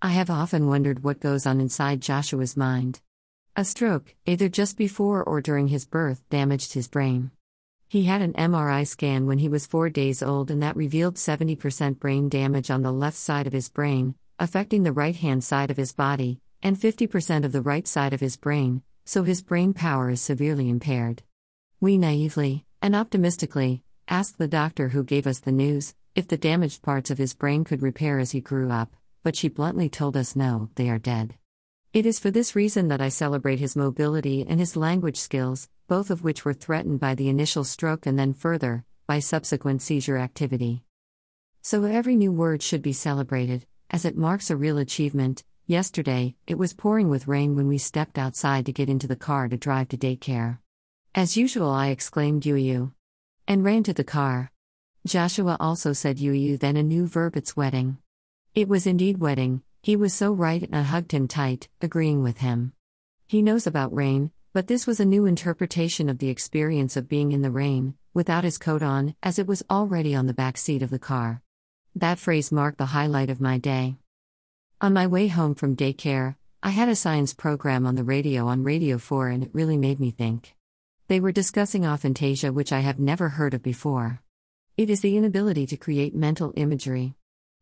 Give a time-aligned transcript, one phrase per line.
[0.00, 3.00] I have often wondered what goes on inside Joshua's mind.
[3.56, 7.32] A stroke, either just before or during his birth, damaged his brain.
[7.88, 11.98] He had an MRI scan when he was four days old, and that revealed 70%
[11.98, 15.76] brain damage on the left side of his brain, affecting the right hand side of
[15.76, 20.10] his body, and 50% of the right side of his brain, so his brain power
[20.10, 21.24] is severely impaired.
[21.80, 26.82] We naively, and optimistically, asked the doctor who gave us the news if the damaged
[26.82, 30.36] parts of his brain could repair as he grew up, but she bluntly told us
[30.36, 31.34] no, they are dead.
[31.92, 36.10] It is for this reason that I celebrate his mobility and his language skills, both
[36.10, 40.84] of which were threatened by the initial stroke and then further, by subsequent seizure activity.
[41.62, 45.44] So every new word should be celebrated, as it marks a real achievement.
[45.66, 49.48] Yesterday, it was pouring with rain when we stepped outside to get into the car
[49.48, 50.58] to drive to daycare.
[51.14, 52.92] As usual, I exclaimed Yuyu.
[53.46, 54.50] And ran to the car.
[55.06, 57.98] Joshua also said Yuyu, then a new verb, it's wedding.
[58.58, 62.38] It was indeed wedding, he was so right and I hugged him tight, agreeing with
[62.38, 62.72] him.
[63.28, 67.30] He knows about rain, but this was a new interpretation of the experience of being
[67.30, 70.82] in the rain, without his coat on, as it was already on the back seat
[70.82, 71.40] of the car.
[71.94, 73.98] That phrase marked the highlight of my day.
[74.80, 78.64] On my way home from daycare, I had a science program on the radio on
[78.64, 80.56] Radio 4 and it really made me think.
[81.06, 84.20] They were discussing aphantasia, which I have never heard of before.
[84.76, 87.14] It is the inability to create mental imagery.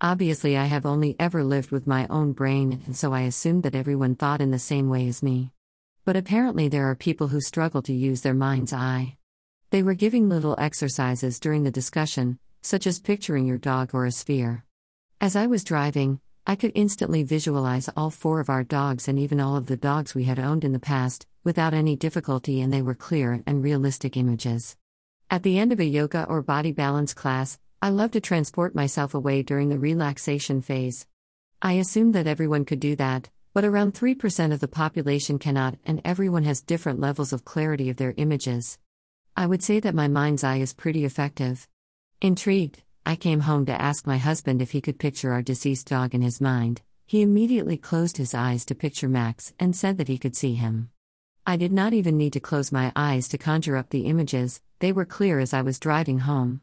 [0.00, 3.74] Obviously, I have only ever lived with my own brain, and so I assumed that
[3.74, 5.50] everyone thought in the same way as me.
[6.04, 9.16] But apparently, there are people who struggle to use their mind's eye.
[9.70, 14.12] They were giving little exercises during the discussion, such as picturing your dog or a
[14.12, 14.64] sphere.
[15.20, 19.40] As I was driving, I could instantly visualize all four of our dogs and even
[19.40, 22.82] all of the dogs we had owned in the past, without any difficulty, and they
[22.82, 24.76] were clear and realistic images.
[25.28, 29.14] At the end of a yoga or body balance class, I love to transport myself
[29.14, 31.06] away during the relaxation phase.
[31.62, 36.02] I assume that everyone could do that, but around 3% of the population cannot, and
[36.04, 38.80] everyone has different levels of clarity of their images.
[39.36, 41.68] I would say that my mind's eye is pretty effective.
[42.20, 46.16] Intrigued, I came home to ask my husband if he could picture our deceased dog
[46.16, 46.82] in his mind.
[47.06, 50.90] He immediately closed his eyes to picture Max and said that he could see him.
[51.46, 54.90] I did not even need to close my eyes to conjure up the images, they
[54.90, 56.60] were clear as I was driving home.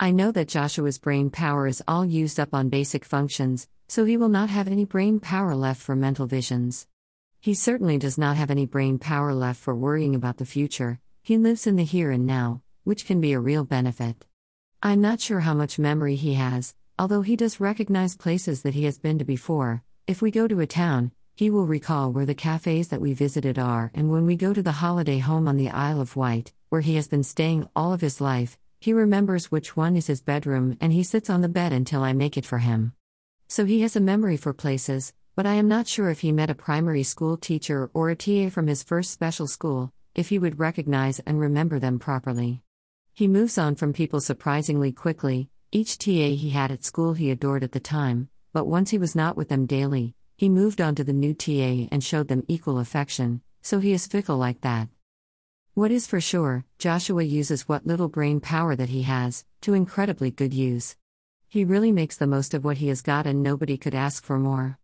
[0.00, 4.16] I know that Joshua's brain power is all used up on basic functions, so he
[4.16, 6.88] will not have any brain power left for mental visions.
[7.40, 11.38] He certainly does not have any brain power left for worrying about the future, he
[11.38, 14.26] lives in the here and now, which can be a real benefit.
[14.82, 18.84] I'm not sure how much memory he has, although he does recognize places that he
[18.84, 19.84] has been to before.
[20.08, 23.60] If we go to a town, he will recall where the cafes that we visited
[23.60, 26.80] are, and when we go to the holiday home on the Isle of Wight, where
[26.80, 30.76] he has been staying all of his life, he remembers which one is his bedroom
[30.78, 32.92] and he sits on the bed until I make it for him.
[33.48, 36.50] So he has a memory for places, but I am not sure if he met
[36.50, 40.58] a primary school teacher or a TA from his first special school, if he would
[40.58, 42.60] recognize and remember them properly.
[43.14, 47.64] He moves on from people surprisingly quickly, each TA he had at school he adored
[47.64, 51.04] at the time, but once he was not with them daily, he moved on to
[51.04, 54.88] the new TA and showed them equal affection, so he is fickle like that.
[55.76, 60.30] What is for sure, Joshua uses what little brain power that he has, to incredibly
[60.30, 60.94] good use.
[61.48, 64.38] He really makes the most of what he has got, and nobody could ask for
[64.38, 64.72] more.